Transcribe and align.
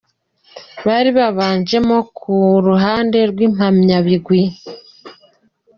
bari 0.87 1.09
babanjemo 1.17 1.97
ku 2.17 2.33
ruhande 2.67 3.17
rw'Impamyabigwi 3.31 4.41
I. 4.45 4.49